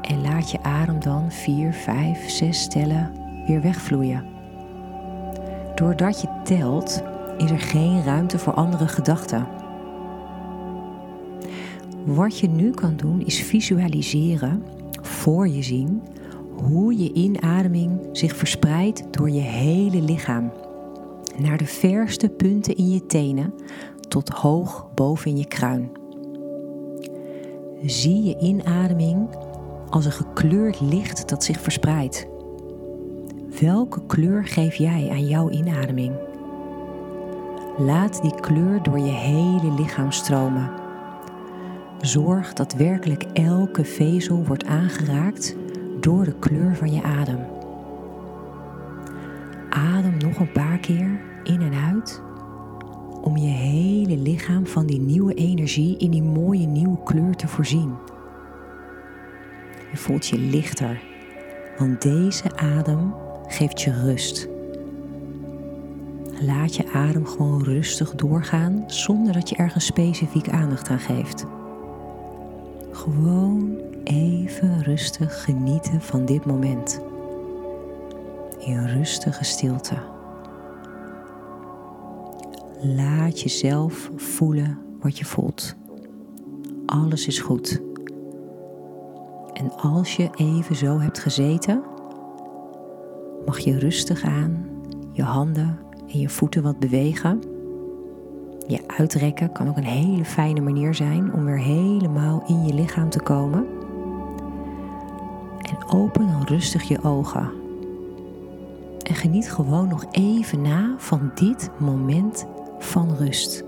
En 0.00 0.22
laat 0.22 0.50
je 0.50 0.62
adem 0.62 1.00
dan 1.00 1.32
4, 1.32 1.72
5, 1.72 2.30
6 2.30 2.68
tellen 2.68 3.12
weer 3.46 3.62
wegvloeien. 3.62 4.24
Doordat 5.74 6.20
je 6.20 6.40
telt, 6.44 7.02
is 7.36 7.50
er 7.50 7.60
geen 7.60 8.04
ruimte 8.04 8.38
voor 8.38 8.54
andere 8.54 8.88
gedachten. 8.88 9.59
Wat 12.04 12.38
je 12.38 12.48
nu 12.48 12.70
kan 12.70 12.96
doen 12.96 13.20
is 13.26 13.42
visualiseren, 13.42 14.62
voor 15.02 15.48
je 15.48 15.62
zien, 15.62 16.02
hoe 16.62 17.02
je 17.02 17.12
inademing 17.12 18.00
zich 18.12 18.36
verspreidt 18.36 19.04
door 19.10 19.30
je 19.30 19.40
hele 19.40 20.02
lichaam. 20.02 20.52
Naar 21.38 21.58
de 21.58 21.66
verste 21.66 22.28
punten 22.28 22.76
in 22.76 22.90
je 22.90 23.06
tenen 23.06 23.54
tot 24.08 24.28
hoog 24.28 24.88
boven 24.94 25.30
in 25.30 25.36
je 25.36 25.46
kruin. 25.46 25.90
Zie 27.82 28.22
je 28.22 28.38
inademing 28.38 29.28
als 29.90 30.04
een 30.04 30.12
gekleurd 30.12 30.80
licht 30.80 31.28
dat 31.28 31.44
zich 31.44 31.60
verspreidt. 31.60 32.26
Welke 33.60 34.06
kleur 34.06 34.46
geef 34.46 34.74
jij 34.74 35.08
aan 35.10 35.26
jouw 35.26 35.50
inademing? 35.50 36.14
Laat 37.78 38.22
die 38.22 38.40
kleur 38.40 38.82
door 38.82 38.98
je 38.98 39.12
hele 39.12 39.72
lichaam 39.72 40.12
stromen. 40.12 40.79
Zorg 42.00 42.52
dat 42.52 42.72
werkelijk 42.72 43.22
elke 43.32 43.84
vezel 43.84 44.44
wordt 44.44 44.64
aangeraakt 44.64 45.56
door 46.00 46.24
de 46.24 46.34
kleur 46.38 46.76
van 46.76 46.92
je 46.92 47.02
adem. 47.02 47.38
Adem 49.70 50.16
nog 50.16 50.38
een 50.38 50.52
paar 50.52 50.78
keer 50.78 51.20
in 51.44 51.60
en 51.60 51.74
uit 51.74 52.22
om 53.22 53.36
je 53.36 53.48
hele 53.48 54.16
lichaam 54.16 54.66
van 54.66 54.86
die 54.86 55.00
nieuwe 55.00 55.34
energie 55.34 55.96
in 55.98 56.10
die 56.10 56.22
mooie 56.22 56.66
nieuwe 56.66 57.02
kleur 57.04 57.36
te 57.36 57.48
voorzien. 57.48 57.94
Je 59.90 59.96
voelt 59.96 60.26
je 60.26 60.38
lichter, 60.38 61.00
want 61.78 62.02
deze 62.02 62.56
adem 62.56 63.14
geeft 63.46 63.80
je 63.80 63.92
rust. 63.92 64.48
Laat 66.40 66.76
je 66.76 66.92
adem 66.92 67.26
gewoon 67.26 67.64
rustig 67.64 68.14
doorgaan 68.14 68.84
zonder 68.86 69.32
dat 69.32 69.48
je 69.48 69.56
ergens 69.56 69.86
specifiek 69.86 70.48
aandacht 70.48 70.88
aan 70.88 70.98
geeft. 70.98 71.46
Gewoon 73.00 73.78
even 74.04 74.82
rustig 74.82 75.44
genieten 75.44 76.00
van 76.00 76.24
dit 76.24 76.44
moment. 76.44 77.00
In 78.58 78.86
rustige 78.86 79.44
stilte. 79.44 79.94
Laat 82.80 83.40
jezelf 83.40 84.10
voelen 84.16 84.78
wat 84.98 85.18
je 85.18 85.24
voelt. 85.24 85.74
Alles 86.86 87.26
is 87.26 87.38
goed. 87.38 87.80
En 89.52 89.72
als 89.76 90.16
je 90.16 90.30
even 90.36 90.76
zo 90.76 90.98
hebt 90.98 91.18
gezeten, 91.18 91.82
mag 93.46 93.58
je 93.58 93.78
rustig 93.78 94.22
aan 94.22 94.66
je 95.12 95.22
handen 95.22 95.78
en 96.08 96.18
je 96.18 96.28
voeten 96.28 96.62
wat 96.62 96.78
bewegen. 96.78 97.49
Je 98.70 98.80
uitrekken 98.86 99.52
kan 99.52 99.68
ook 99.68 99.76
een 99.76 99.84
hele 99.84 100.24
fijne 100.24 100.60
manier 100.60 100.94
zijn 100.94 101.32
om 101.32 101.44
weer 101.44 101.58
helemaal 101.58 102.42
in 102.46 102.66
je 102.66 102.74
lichaam 102.74 103.10
te 103.10 103.20
komen. 103.20 103.66
En 105.58 105.88
open 105.88 106.26
dan 106.26 106.44
rustig 106.44 106.82
je 106.82 107.02
ogen. 107.02 107.50
En 109.02 109.14
geniet 109.14 109.50
gewoon 109.52 109.88
nog 109.88 110.04
even 110.10 110.62
na 110.62 110.94
van 110.98 111.30
dit 111.34 111.70
moment 111.78 112.46
van 112.78 113.16
rust. 113.16 113.64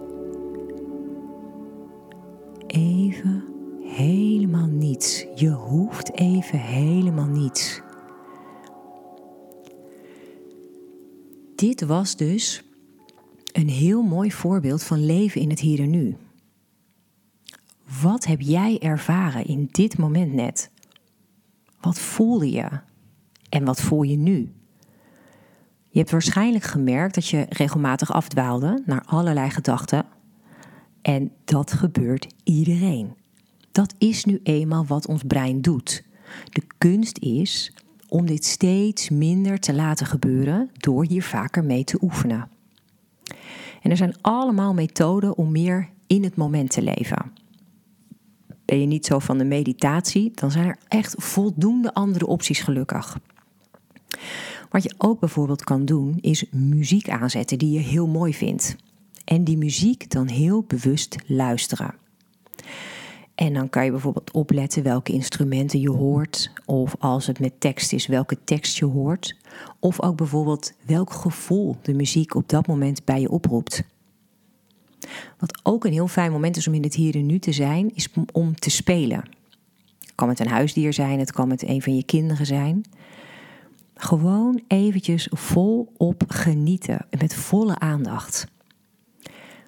Even 2.67 3.45
helemaal 3.81 4.69
niets. 4.69 5.27
Je 5.35 5.51
hoeft 5.51 6.13
even 6.13 6.59
helemaal 6.59 7.29
niets. 7.29 7.81
Dit 11.55 11.85
was 11.85 12.17
dus 12.17 12.72
een 13.53 13.69
heel 13.69 14.03
mooi 14.03 14.33
voorbeeld 14.33 14.83
van 14.83 15.07
leven 15.07 15.41
in 15.41 15.51
het 15.51 15.61
hier 15.61 15.81
en 15.81 15.91
nu. 15.91 16.17
Wat 18.03 18.25
heb 18.25 18.41
jij 18.41 18.79
ervaren 18.79 19.47
in 19.47 19.69
dit 19.71 19.99
moment 19.99 20.33
net? 20.33 20.71
Wat 21.81 21.99
voelde 21.99 22.51
je? 22.51 22.69
En 23.49 23.65
wat 23.65 23.81
voel 23.81 24.03
je 24.03 24.17
nu? 24.17 24.53
Je 25.89 25.99
hebt 25.99 26.11
waarschijnlijk 26.11 26.65
gemerkt 26.65 27.15
dat 27.15 27.27
je 27.27 27.47
regelmatig 27.49 28.13
afdwaalde 28.13 28.83
naar 28.87 29.03
allerlei 29.05 29.51
gedachten. 29.51 30.07
En 31.03 31.33
dat 31.45 31.73
gebeurt 31.73 32.27
iedereen. 32.45 33.15
Dat 33.73 33.95
is 33.99 34.25
nu 34.25 34.41
eenmaal 34.43 34.87
wat 34.87 35.07
ons 35.07 35.23
brein 35.23 35.61
doet. 35.61 36.05
De 36.51 36.63
kunst 36.79 37.19
is 37.19 37.73
om 38.09 38.27
dit 38.27 38.45
steeds 38.45 39.11
minder 39.11 39.59
te 39.59 39.75
laten 39.75 40.07
gebeuren 40.07 40.71
door 40.73 41.05
hier 41.05 41.23
vaker 41.23 41.65
mee 41.65 41.85
te 41.85 41.99
oefenen. 42.01 42.49
En 43.83 43.91
er 43.91 43.97
zijn 43.97 44.15
allemaal 44.21 44.75
methoden 44.75 45.37
om 45.37 45.53
meer 45.53 45.89
in 46.07 46.25
het 46.25 46.37
moment 46.37 46.71
te 46.71 46.83
leven. 46.83 47.33
Ben 48.65 48.81
je 48.81 48.87
niet 48.87 49.07
zo 49.07 49.19
van 49.19 49.39
de 49.39 49.45
meditatie, 49.45 50.33
dan 50.35 50.51
zijn 50.51 50.67
er 50.67 50.79
echt 50.89 51.15
voldoende 51.19 51.95
andere 51.95 52.27
opties 52.27 52.61
gelukkig. 52.61 53.19
Wat 54.71 54.83
je 54.83 54.95
ook 54.99 55.21
bijvoorbeeld 55.21 55.65
kan 55.65 55.85
doen, 55.85 56.19
is 56.21 56.45
muziek 56.51 57.09
aanzetten 57.09 57.59
die 57.59 57.71
je 57.71 57.79
heel 57.79 58.07
mooi 58.07 58.35
vindt. 58.35 58.77
En 59.25 59.45
die 59.45 59.57
muziek 59.57 60.11
dan 60.11 60.27
heel 60.27 60.65
bewust 60.67 61.17
luisteren. 61.27 61.95
En 63.43 63.55
dan 63.55 63.69
kan 63.71 63.85
je 63.85 63.91
bijvoorbeeld 63.91 64.31
opletten 64.31 64.83
welke 64.83 65.13
instrumenten 65.13 65.81
je 65.81 65.91
hoort. 65.91 66.53
Of 66.65 66.95
als 66.99 67.27
het 67.27 67.41
met 67.41 67.61
tekst 67.61 67.93
is, 67.93 68.07
welke 68.07 68.45
tekst 68.45 68.79
je 68.79 68.85
hoort. 68.85 69.37
Of 69.79 70.03
ook 70.03 70.17
bijvoorbeeld 70.17 70.73
welk 70.87 71.13
gevoel 71.13 71.77
de 71.83 71.95
muziek 71.95 72.35
op 72.35 72.49
dat 72.49 72.67
moment 72.67 73.05
bij 73.05 73.21
je 73.21 73.31
oproept. 73.31 73.85
Wat 75.39 75.61
ook 75.63 75.85
een 75.85 75.93
heel 75.93 76.09
fijn 76.09 76.33
moment 76.33 76.57
is 76.57 76.69
om 76.69 76.75
in 76.75 76.83
het 76.83 76.95
hier 76.95 77.15
en 77.15 77.27
nu 77.27 77.39
te 77.39 77.53
zijn, 77.53 77.95
is 77.95 78.09
om 78.33 78.55
te 78.55 78.71
spelen. 78.71 79.29
Het 79.99 80.13
kan 80.15 80.29
met 80.29 80.41
een 80.41 80.49
huisdier 80.49 80.93
zijn, 80.93 81.19
het 81.19 81.33
kan 81.33 81.49
met 81.49 81.63
een 81.63 81.83
van 81.83 81.97
je 81.97 82.05
kinderen 82.05 82.47
zijn. 82.47 82.85
Gewoon 83.95 84.63
eventjes 84.67 85.29
volop 85.31 86.23
genieten, 86.29 87.07
met 87.19 87.35
volle 87.35 87.79
aandacht. 87.79 88.47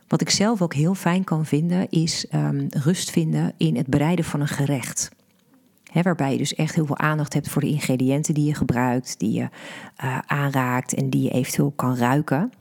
Wat 0.08 0.20
ik 0.20 0.30
zelf 0.30 0.62
ook 0.62 0.74
heel 0.74 0.94
fijn 0.94 1.24
kan 1.24 1.46
vinden, 1.46 1.90
is 1.90 2.26
um, 2.34 2.66
rust 2.70 3.10
vinden 3.10 3.52
in 3.56 3.76
het 3.76 3.86
bereiden 3.86 4.24
van 4.24 4.40
een 4.40 4.48
gerecht. 4.48 5.10
waarbij 6.02 6.32
je 6.32 6.38
dus 6.38 6.54
echt 6.54 6.74
heel 6.74 6.86
veel 6.86 6.98
aandacht 6.98 7.34
hebt 7.34 7.48
voor 7.48 7.62
de 7.62 7.68
ingrediënten 7.68 8.34
die 8.34 8.44
je 8.44 8.54
gebruikt, 8.54 9.18
die 9.18 9.32
je 9.32 9.48
uh, 10.04 10.18
aanraakt 10.26 10.94
en 10.94 11.10
die 11.10 11.22
je 11.22 11.30
eventueel 11.30 11.72
kan 11.76 11.96
ruiken. 11.96 12.52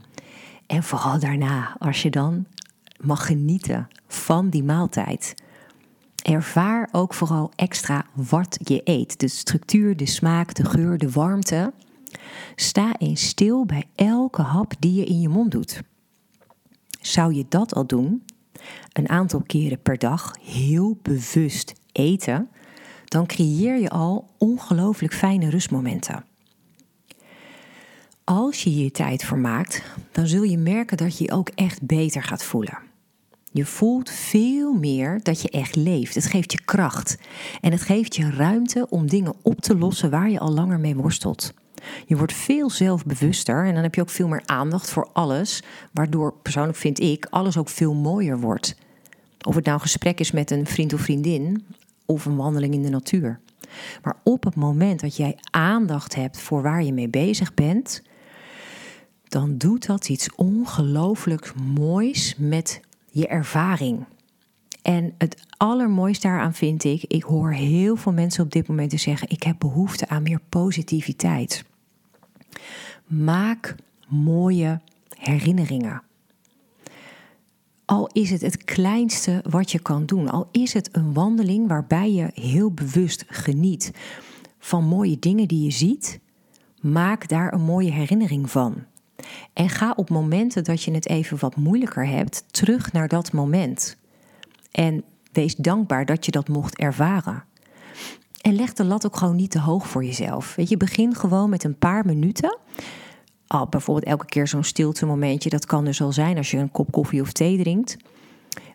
En 0.68 0.84
vooral 0.84 1.20
daarna, 1.20 1.76
als 1.80 2.02
je 2.02 2.10
dan 2.10 2.46
mag 3.00 3.26
genieten 3.26 3.88
van 4.08 4.50
die 4.50 4.64
maaltijd. 4.64 5.36
Ervaar 6.24 6.90
ook 6.92 7.14
vooral 7.14 7.52
extra 7.56 8.06
wat 8.14 8.60
je 8.64 8.82
eet. 8.84 9.20
De 9.20 9.28
structuur, 9.28 9.98
de 9.98 10.06
smaak, 10.06 10.54
de 10.54 10.66
geur, 10.66 10.98
de 10.98 11.12
warmte. 11.12 11.74
Sta 12.56 12.96
eens 12.98 13.28
stil 13.28 13.66
bij 13.66 13.84
elke 13.96 14.42
hap 14.42 14.74
die 14.80 14.94
je 14.94 15.06
in 15.06 15.20
je 15.20 15.30
mond 15.30 15.52
doet. 15.52 15.82
Zou 17.04 17.34
je 17.34 17.46
dat 17.50 17.74
al 17.74 17.86
doen, 17.86 18.24
een 18.94 19.10
aantal 19.10 19.42
keren 19.48 19.82
per 19.82 19.98
dag 19.98 20.36
heel 20.42 20.98
bewust 21.02 21.74
eten, 21.92 22.50
dan 23.06 23.26
creëer 23.26 23.80
je 23.80 23.90
al 23.90 24.30
ongelooflijk 24.38 25.14
fijne 25.14 25.50
rustmomenten. 25.50 26.26
Als 28.24 28.64
je 28.64 28.76
je 28.76 28.92
tijd 28.92 29.24
vermaakt, 29.24 29.84
dan 30.12 30.28
zul 30.28 30.44
je 30.44 30.58
merken 30.58 30.98
dat 30.98 31.18
je 31.18 31.24
je 31.24 31.32
ook 31.32 31.50
echt 31.50 31.82
beter 31.82 32.24
gaat 32.24 32.44
voelen. 32.44 32.78
Je 33.52 33.66
voelt 33.66 34.10
veel 34.10 34.74
meer 34.74 35.20
dat 35.24 35.42
je 35.42 35.50
echt 35.50 35.76
leeft. 35.76 36.16
Het 36.16 36.26
geeft 36.26 36.52
je 36.52 36.62
kracht 36.66 37.18
en 37.62 37.72
het 37.72 37.82
geeft 37.82 38.16
je 38.16 38.30
ruimte 38.30 38.88
om 38.90 39.08
dingen 39.08 39.36
op 39.42 39.62
te 39.62 39.78
lossen 39.78 40.10
waar 40.10 40.30
je 40.30 40.40
al 40.40 40.54
langer 40.54 40.80
mee 40.80 40.96
worstelt. 40.96 41.54
Je 42.06 42.18
wordt 42.18 42.34
veel 42.34 42.70
zelfbewuster 42.70 43.66
en 43.66 43.74
dan 43.74 43.84
heb 43.84 43.96
je 43.96 44.02
ook 44.02 44.10
veel 44.10 44.28
meer 44.28 44.44
aandacht 44.46 44.90
voor 44.90 45.10
alles, 45.14 45.64
waardoor 45.92 46.34
persoonlijk 46.42 46.78
vind 46.78 47.00
ik 47.00 47.28
alles 47.30 47.58
ook 47.58 47.70
veel 47.70 47.94
mooier 47.94 48.40
wordt. 48.40 48.76
Of 49.48 49.56
het 49.56 49.66
nou 49.66 49.78
een 49.78 49.84
gesprek 49.84 50.20
is 50.20 50.32
met 50.32 50.52
een 50.52 50.66
vriend 50.66 50.94
of 50.94 51.02
vriendin 51.02 51.66
of 52.06 52.26
een 52.26 52.36
wandeling 52.36 52.74
in 52.74 52.82
de 52.82 52.90
natuur. 52.90 53.40
Maar 54.04 54.16
op 54.24 54.44
het 54.44 54.56
moment 54.56 55.00
dat 55.00 55.16
jij 55.16 55.38
aandacht 55.52 56.16
hebt 56.16 56.40
voor 56.40 56.62
waar 56.62 56.84
je 56.84 56.94
mee 56.94 57.10
bezig 57.10 57.54
bent, 57.54 58.02
dan 59.24 59.58
doet 59.58 59.86
dat 59.86 60.10
iets 60.10 60.36
ongelooflijk 60.36 61.54
moois 61.56 62.36
met 62.38 62.82
je 63.10 63.28
ervaring. 63.28 64.06
En 64.82 65.14
het 65.18 65.44
allermooiste 65.58 66.28
daaraan 66.28 66.54
vind 66.54 66.84
ik, 66.84 67.04
ik 67.04 67.24
hoor 67.24 67.52
heel 67.52 67.96
veel 67.96 68.12
mensen 68.12 68.44
op 68.44 68.52
dit 68.52 68.68
moment 68.68 69.02
zeggen: 69.02 69.30
ik 69.30 69.44
heb 69.44 69.56
behoefte 69.60 70.08
aan 70.08 70.24
meer 70.24 70.40
positiviteit. 70.50 71.64
Maak 73.06 73.76
mooie 74.08 74.82
herinneringen. 75.18 76.02
Al 77.86 78.10
is 78.12 78.30
het 78.30 78.42
het 78.42 78.64
kleinste 78.64 79.44
wat 79.50 79.72
je 79.72 79.80
kan 79.80 80.06
doen, 80.06 80.30
al 80.30 80.48
is 80.52 80.74
het 80.74 80.90
een 80.92 81.14
wandeling 81.14 81.68
waarbij 81.68 82.12
je 82.12 82.30
heel 82.34 82.72
bewust 82.72 83.26
geniet 83.28 83.92
van 84.60 84.84
mooie 84.84 85.20
dingen 85.20 85.48
die 85.48 85.64
je 85.64 85.72
ziet, 85.72 86.20
maak 86.82 87.28
daar 87.28 87.54
een 87.54 87.62
mooie 87.62 87.92
herinnering 87.92 88.52
van. 88.52 88.84
En 89.54 89.70
ga 89.70 89.94
op 89.96 90.10
momenten 90.10 90.64
dat 90.64 90.84
je 90.84 90.92
het 90.92 91.08
even 91.08 91.40
wat 91.40 91.56
moeilijker 91.56 92.08
hebt, 92.08 92.44
terug 92.52 92.92
naar 92.92 93.08
dat 93.08 93.32
moment. 93.32 93.98
En 94.72 95.04
wees 95.32 95.56
dankbaar 95.56 96.06
dat 96.06 96.26
je 96.26 96.32
dat 96.32 96.48
mocht 96.48 96.78
ervaren. 96.78 97.44
En 98.44 98.56
leg 98.56 98.74
de 98.74 98.84
lat 98.84 99.06
ook 99.06 99.16
gewoon 99.16 99.36
niet 99.36 99.52
te 99.52 99.60
hoog 99.60 99.88
voor 99.88 100.04
jezelf. 100.04 100.56
Weet 100.56 100.70
je, 100.70 100.78
begin 100.78 101.16
gewoon 101.16 101.50
met 101.50 101.64
een 101.64 101.78
paar 101.78 102.06
minuten. 102.06 102.58
Al 103.48 103.68
bijvoorbeeld 103.68 104.06
elke 104.06 104.26
keer 104.26 104.48
zo'n 104.48 104.64
stilte 104.64 105.06
momentje. 105.06 105.50
Dat 105.50 105.66
kan 105.66 105.86
dus 105.86 106.02
al 106.02 106.12
zijn 106.12 106.38
als 106.38 106.52
je 106.52 106.58
een 106.58 106.72
kop 106.72 106.92
koffie 106.92 107.22
of 107.22 107.32
thee 107.32 107.58
drinkt. 107.58 107.98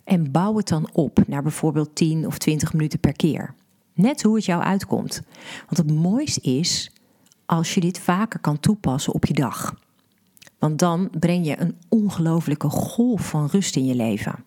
En 0.05 0.31
bouw 0.31 0.57
het 0.57 0.69
dan 0.69 0.89
op 0.93 1.19
naar 1.27 1.43
bijvoorbeeld 1.43 1.95
10 1.95 2.27
of 2.27 2.39
20 2.39 2.73
minuten 2.73 2.99
per 2.99 3.13
keer. 3.13 3.55
Net 3.95 4.23
hoe 4.23 4.37
het 4.37 4.45
jou 4.45 4.63
uitkomt. 4.63 5.23
Want 5.67 5.77
het 5.77 5.93
mooiste 5.93 6.41
is 6.41 6.93
als 7.47 7.75
je 7.75 7.81
dit 7.81 7.99
vaker 7.99 8.41
kan 8.41 8.61
toepassen 8.61 9.15
op 9.15 9.25
je 9.25 9.35
dag. 9.35 9.75
Want 10.59 10.79
dan 10.79 11.11
breng 11.19 11.47
je 11.47 11.61
een 11.61 11.77
ongelofelijke 11.89 12.69
golf 12.69 13.29
van 13.29 13.47
rust 13.47 13.77
in 13.77 13.85
je 13.85 13.95
leven. 13.95 14.45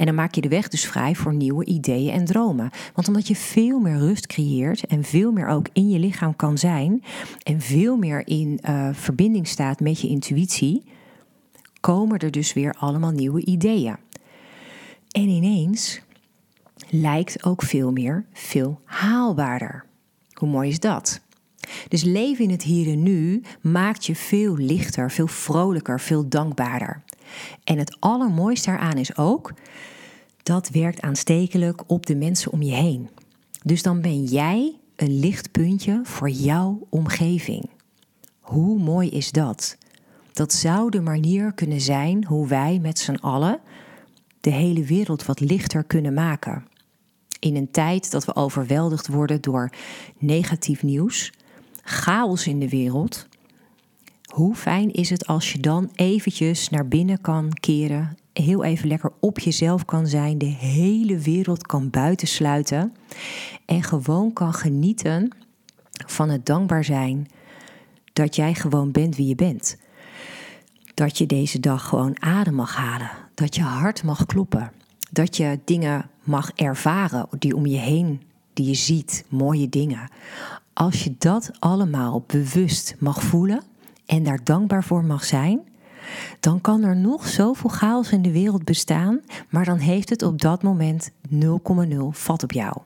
En 0.00 0.06
dan 0.06 0.14
maak 0.14 0.34
je 0.34 0.40
de 0.40 0.48
weg 0.48 0.68
dus 0.68 0.86
vrij 0.86 1.14
voor 1.14 1.34
nieuwe 1.34 1.64
ideeën 1.64 2.12
en 2.12 2.24
dromen. 2.24 2.70
Want 2.94 3.08
omdat 3.08 3.28
je 3.28 3.36
veel 3.36 3.78
meer 3.78 3.98
rust 3.98 4.26
creëert 4.26 4.86
en 4.86 5.04
veel 5.04 5.32
meer 5.32 5.46
ook 5.46 5.66
in 5.72 5.88
je 5.88 5.98
lichaam 5.98 6.36
kan 6.36 6.58
zijn 6.58 7.02
en 7.42 7.60
veel 7.60 7.96
meer 7.96 8.26
in 8.26 8.60
uh, 8.68 8.88
verbinding 8.92 9.48
staat 9.48 9.80
met 9.80 10.00
je 10.00 10.08
intuïtie, 10.08 10.84
komen 11.80 12.18
er 12.18 12.30
dus 12.30 12.52
weer 12.52 12.74
allemaal 12.78 13.10
nieuwe 13.10 13.44
ideeën. 13.44 13.96
En 15.10 15.28
ineens 15.28 16.00
lijkt 16.90 17.44
ook 17.44 17.62
veel 17.62 17.92
meer 17.92 18.24
veel 18.32 18.80
haalbaarder. 18.84 19.84
Hoe 20.32 20.48
mooi 20.48 20.68
is 20.68 20.80
dat? 20.80 21.20
Dus 21.88 22.02
leven 22.02 22.44
in 22.44 22.50
het 22.50 22.62
hier 22.62 22.92
en 22.92 23.02
nu 23.02 23.42
maakt 23.60 24.06
je 24.06 24.16
veel 24.16 24.56
lichter, 24.56 25.10
veel 25.10 25.26
vrolijker, 25.26 26.00
veel 26.00 26.28
dankbaarder. 26.28 27.02
En 27.64 27.78
het 27.78 27.96
allermooiste 28.00 28.70
daaraan 28.70 28.96
is 28.96 29.16
ook, 29.16 29.52
dat 30.50 30.68
werkt 30.68 31.00
aanstekelijk 31.00 31.82
op 31.86 32.06
de 32.06 32.16
mensen 32.16 32.52
om 32.52 32.62
je 32.62 32.72
heen. 32.72 33.08
Dus 33.64 33.82
dan 33.82 34.00
ben 34.00 34.24
jij 34.24 34.74
een 34.96 35.18
lichtpuntje 35.18 36.00
voor 36.04 36.30
jouw 36.30 36.86
omgeving. 36.88 37.70
Hoe 38.40 38.78
mooi 38.78 39.08
is 39.08 39.32
dat? 39.32 39.76
Dat 40.32 40.52
zou 40.52 40.90
de 40.90 41.00
manier 41.00 41.52
kunnen 41.52 41.80
zijn 41.80 42.24
hoe 42.24 42.46
wij 42.46 42.78
met 42.82 42.98
z'n 42.98 43.14
allen 43.14 43.60
de 44.40 44.50
hele 44.50 44.84
wereld 44.84 45.24
wat 45.24 45.40
lichter 45.40 45.84
kunnen 45.84 46.14
maken. 46.14 46.66
In 47.40 47.56
een 47.56 47.70
tijd 47.70 48.10
dat 48.10 48.24
we 48.24 48.34
overweldigd 48.34 49.08
worden 49.08 49.40
door 49.40 49.72
negatief 50.18 50.82
nieuws, 50.82 51.32
chaos 51.82 52.46
in 52.46 52.58
de 52.58 52.68
wereld. 52.68 53.26
Hoe 54.24 54.54
fijn 54.54 54.92
is 54.92 55.10
het 55.10 55.26
als 55.26 55.52
je 55.52 55.60
dan 55.60 55.90
eventjes 55.94 56.68
naar 56.68 56.88
binnen 56.88 57.20
kan 57.20 57.52
keren, 57.52 58.18
heel 58.32 58.64
even 58.64 58.88
lekker 58.88 59.12
op 59.20 59.38
jezelf 59.38 59.84
kan 59.84 60.06
zijn, 60.06 60.38
de 60.38 60.46
hele 60.46 61.18
wereld 61.18 61.66
kan 61.66 61.90
buitensluiten 61.90 62.94
en 63.66 63.82
gewoon 63.82 64.32
kan 64.32 64.54
genieten 64.54 65.30
van 66.06 66.28
het 66.28 66.46
dankbaar 66.46 66.84
zijn 66.84 67.26
dat 68.12 68.36
jij 68.36 68.54
gewoon 68.54 68.90
bent 68.90 69.16
wie 69.16 69.26
je 69.26 69.34
bent. 69.34 69.76
Dat 70.94 71.18
je 71.18 71.26
deze 71.26 71.60
dag 71.60 71.88
gewoon 71.88 72.22
adem 72.22 72.54
mag 72.54 72.76
halen, 72.76 73.10
dat 73.34 73.54
je 73.54 73.62
hart 73.62 74.02
mag 74.02 74.26
kloppen, 74.26 74.72
dat 75.10 75.36
je 75.36 75.58
dingen 75.64 76.10
mag 76.22 76.50
ervaren 76.54 77.26
die 77.38 77.56
om 77.56 77.66
je 77.66 77.78
heen, 77.78 78.22
die 78.52 78.66
je 78.66 78.74
ziet, 78.74 79.24
mooie 79.28 79.68
dingen. 79.68 80.10
Als 80.72 81.04
je 81.04 81.14
dat 81.18 81.50
allemaal 81.58 82.24
bewust 82.26 82.96
mag 82.98 83.22
voelen 83.22 83.62
en 84.06 84.22
daar 84.22 84.44
dankbaar 84.44 84.84
voor 84.84 85.04
mag 85.04 85.24
zijn, 85.24 85.60
dan 86.40 86.60
kan 86.60 86.82
er 86.82 86.96
nog 86.96 87.28
zoveel 87.28 87.70
chaos 87.70 88.12
in 88.12 88.22
de 88.22 88.32
wereld 88.32 88.64
bestaan, 88.64 89.20
maar 89.48 89.64
dan 89.64 89.78
heeft 89.78 90.08
het 90.08 90.22
op 90.22 90.40
dat 90.40 90.62
moment 90.62 91.10
0,0 91.34 91.38
vat 92.10 92.42
op 92.42 92.52
jou. 92.52 92.76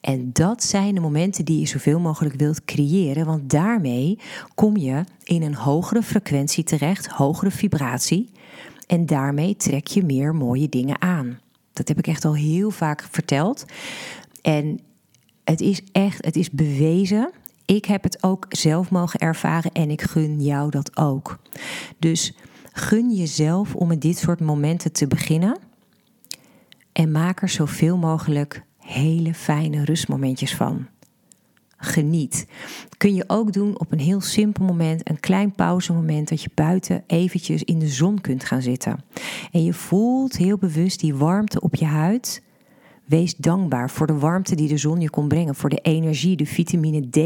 En 0.00 0.30
dat 0.32 0.64
zijn 0.64 0.94
de 0.94 1.00
momenten 1.00 1.44
die 1.44 1.60
je 1.60 1.66
zoveel 1.66 2.00
mogelijk 2.00 2.34
wilt 2.34 2.64
creëren, 2.64 3.26
want 3.26 3.50
daarmee 3.50 4.18
kom 4.54 4.76
je 4.76 5.04
in 5.24 5.42
een 5.42 5.54
hogere 5.54 6.02
frequentie 6.02 6.64
terecht, 6.64 7.06
hogere 7.06 7.50
vibratie. 7.50 8.30
En 8.86 9.06
daarmee 9.06 9.56
trek 9.56 9.86
je 9.86 10.04
meer 10.04 10.34
mooie 10.34 10.68
dingen 10.68 11.00
aan. 11.00 11.38
Dat 11.72 11.88
heb 11.88 11.98
ik 11.98 12.06
echt 12.06 12.24
al 12.24 12.34
heel 12.34 12.70
vaak 12.70 13.06
verteld. 13.10 13.64
En 14.42 14.80
het 15.44 15.60
is 15.60 15.82
echt, 15.92 16.24
het 16.24 16.36
is 16.36 16.50
bewezen. 16.50 17.30
Ik 17.66 17.84
heb 17.84 18.02
het 18.02 18.22
ook 18.22 18.46
zelf 18.48 18.90
mogen 18.90 19.20
ervaren 19.20 19.72
en 19.72 19.90
ik 19.90 20.02
gun 20.02 20.42
jou 20.42 20.70
dat 20.70 20.96
ook. 20.96 21.38
Dus 21.98 22.34
gun 22.72 23.14
jezelf 23.14 23.74
om 23.74 23.90
in 23.90 23.98
dit 23.98 24.18
soort 24.18 24.40
momenten 24.40 24.92
te 24.92 25.06
beginnen. 25.06 25.58
En 26.92 27.10
maak 27.10 27.42
er 27.42 27.48
zoveel 27.48 27.96
mogelijk 27.96 28.64
hele 28.78 29.34
fijne 29.34 29.84
rustmomentjes 29.84 30.54
van. 30.54 30.86
Geniet. 31.76 32.46
Kun 32.96 33.14
je 33.14 33.24
ook 33.26 33.52
doen 33.52 33.80
op 33.80 33.92
een 33.92 33.98
heel 34.00 34.20
simpel 34.20 34.64
moment, 34.64 35.08
een 35.08 35.20
klein 35.20 35.52
pauzemoment, 35.52 36.28
dat 36.28 36.42
je 36.42 36.50
buiten 36.54 37.04
eventjes 37.06 37.62
in 37.62 37.78
de 37.78 37.88
zon 37.88 38.20
kunt 38.20 38.44
gaan 38.44 38.62
zitten. 38.62 39.04
En 39.52 39.64
je 39.64 39.72
voelt 39.72 40.36
heel 40.36 40.58
bewust 40.58 41.00
die 41.00 41.14
warmte 41.14 41.60
op 41.60 41.74
je 41.74 41.84
huid. 41.84 42.42
Wees 43.04 43.36
dankbaar 43.36 43.90
voor 43.90 44.06
de 44.06 44.18
warmte 44.18 44.54
die 44.54 44.68
de 44.68 44.76
zon 44.76 45.00
je 45.00 45.10
kon 45.10 45.28
brengen, 45.28 45.54
voor 45.54 45.70
de 45.70 45.80
energie, 45.80 46.36
de 46.36 46.46
vitamine 46.46 47.08
D, 47.10 47.16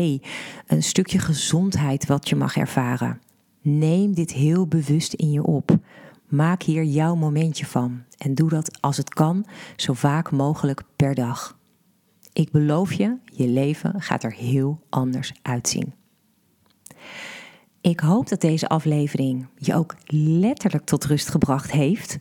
een 0.66 0.82
stukje 0.82 1.18
gezondheid 1.18 2.06
wat 2.06 2.28
je 2.28 2.36
mag 2.36 2.56
ervaren. 2.56 3.20
Neem 3.62 4.14
dit 4.14 4.32
heel 4.32 4.66
bewust 4.66 5.12
in 5.12 5.30
je 5.30 5.42
op. 5.42 5.76
Maak 6.28 6.62
hier 6.62 6.84
jouw 6.84 7.14
momentje 7.14 7.66
van 7.66 8.02
en 8.18 8.34
doe 8.34 8.48
dat 8.48 8.80
als 8.80 8.96
het 8.96 9.08
kan, 9.08 9.46
zo 9.76 9.92
vaak 9.92 10.30
mogelijk 10.30 10.82
per 10.96 11.14
dag. 11.14 11.58
Ik 12.32 12.50
beloof 12.50 12.92
je, 12.92 13.16
je 13.24 13.48
leven 13.48 13.94
gaat 14.00 14.24
er 14.24 14.32
heel 14.32 14.80
anders 14.88 15.32
uitzien. 15.42 15.94
Ik 17.80 18.00
hoop 18.00 18.28
dat 18.28 18.40
deze 18.40 18.68
aflevering 18.68 19.46
je 19.56 19.74
ook 19.74 19.96
letterlijk 20.06 20.84
tot 20.84 21.04
rust 21.04 21.28
gebracht 21.28 21.70
heeft. 21.70 22.18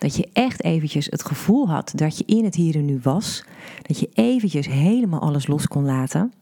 Dat 0.00 0.16
je 0.16 0.28
echt 0.32 0.64
eventjes 0.64 1.06
het 1.06 1.24
gevoel 1.24 1.68
had 1.68 1.92
dat 1.94 2.18
je 2.18 2.24
in 2.26 2.44
het 2.44 2.54
hier 2.54 2.74
en 2.74 2.84
nu 2.84 3.00
was. 3.02 3.44
Dat 3.82 3.98
je 4.00 4.10
eventjes 4.12 4.66
helemaal 4.66 5.20
alles 5.20 5.46
los 5.46 5.66
kon 5.66 5.84
laten. 5.84 6.32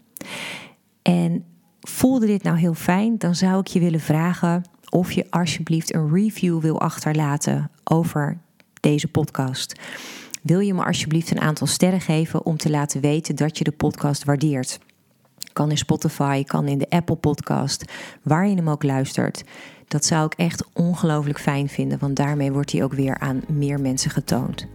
En 1.03 1.44
voelde 1.81 2.27
dit 2.27 2.42
nou 2.42 2.59
heel 2.59 2.75
fijn, 2.75 3.18
dan 3.18 3.35
zou 3.35 3.61
ik 3.61 3.66
je 3.66 3.81
willen 3.81 4.01
vragen 4.01 4.62
of 4.88 5.12
je 5.12 5.27
alsjeblieft 5.31 5.94
een 5.94 6.14
review 6.14 6.61
wil 6.61 6.81
achterlaten 6.81 7.71
over 7.85 8.38
deze 8.81 9.09
podcast. 9.09 9.81
Wil 10.42 10.61
je 10.61 10.75
me 10.75 10.85
alsjeblieft 10.85 11.31
een 11.31 11.40
aantal 11.40 11.66
sterren 11.66 12.01
geven 12.01 12.47
om 12.47 12.57
te 12.57 12.71
laten 12.71 13.01
weten 13.01 13.37
dat 13.37 13.59
je 13.59 13.64
de 13.64 13.73
podcast 13.73 14.25
waardeert? 14.25 14.79
Kan 15.53 15.71
in 15.71 15.79
Spotify, 15.79 16.44
kan 16.44 16.68
in 16.68 16.79
de 16.79 16.90
Apple 16.90 17.16
Podcast, 17.16 17.92
waar 18.23 18.49
je 18.49 18.57
hem 18.57 18.71
ook 18.71 18.83
luistert. 18.83 19.44
Dat 19.88 20.05
zou 20.05 20.24
ik 20.24 20.35
echt 20.35 20.64
ongelooflijk 20.72 21.40
fijn 21.40 21.68
vinden, 21.68 21.98
want 21.98 22.16
daarmee 22.16 22.53
wordt 22.53 22.72
hij 22.72 22.85
ook 22.85 22.92
weer 22.92 23.18
aan 23.18 23.42
meer 23.48 23.81
mensen 23.81 24.11
getoond. 24.11 24.66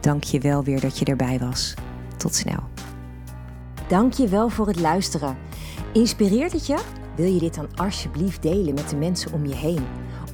Dank 0.00 0.24
je 0.24 0.40
wel 0.40 0.64
weer 0.64 0.80
dat 0.80 0.98
je 0.98 1.04
erbij 1.04 1.38
was. 1.38 1.74
Tot 2.16 2.34
snel. 2.34 2.62
Dank 3.88 4.12
je 4.12 4.28
wel 4.28 4.48
voor 4.48 4.66
het 4.66 4.80
luisteren. 4.80 5.36
Inspireert 5.92 6.52
het 6.52 6.66
je? 6.66 6.78
Wil 7.16 7.32
je 7.32 7.38
dit 7.38 7.54
dan 7.54 7.68
alsjeblieft 7.74 8.42
delen 8.42 8.74
met 8.74 8.88
de 8.88 8.96
mensen 8.96 9.32
om 9.32 9.46
je 9.46 9.54
heen? 9.54 9.86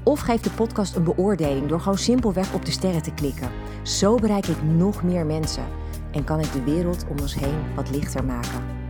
Of 0.02 0.20
geef 0.20 0.40
de 0.40 0.50
podcast 0.50 0.96
een 0.96 1.04
beoordeling 1.04 1.66
door 1.66 1.80
gewoon 1.80 1.98
simpelweg 1.98 2.54
op 2.54 2.64
de 2.64 2.70
sterren 2.70 3.02
te 3.02 3.14
klikken. 3.14 3.50
Zo 3.82 4.14
bereik 4.14 4.46
ik 4.46 4.62
nog 4.62 5.02
meer 5.02 5.26
mensen 5.26 5.64
en 6.12 6.24
kan 6.24 6.40
ik 6.40 6.52
de 6.52 6.62
wereld 6.62 7.04
om 7.08 7.18
ons 7.20 7.34
heen 7.34 7.74
wat 7.74 7.90
lichter 7.90 8.24
maken. 8.24 8.83